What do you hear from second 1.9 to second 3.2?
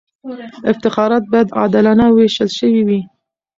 وېشل سوي وي.